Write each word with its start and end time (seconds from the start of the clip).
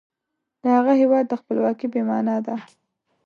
د 0.61 0.63
هغه 0.77 0.93
هیواد 1.01 1.37
خپلواکي 1.41 1.87
بې 1.93 2.01
معنا 2.09 2.37
ده. 2.45 2.55